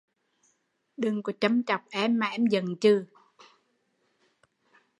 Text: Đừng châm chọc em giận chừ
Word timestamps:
Đừng 0.97 1.21
châm 1.41 1.63
chọc 1.63 1.81
em 1.89 2.19
giận 2.49 2.75
chừ 2.81 3.05